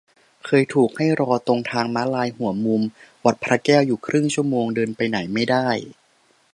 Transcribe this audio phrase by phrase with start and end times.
[0.45, 2.81] เคยถูกให้รอตรงทางม้าลายหัวมุม
[3.25, 5.67] วัดพระแก้วอยู่ครึ่งชั่วโมง เดินไปไหนไม่ได้